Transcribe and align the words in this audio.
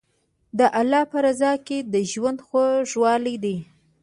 د 0.59 0.61
الله 0.79 1.03
په 1.11 1.17
رضا 1.25 1.53
کې 1.67 1.77
د 1.93 1.95
ژوند 2.11 2.39
خوږوالی 2.47 3.35
دی. 3.43 3.57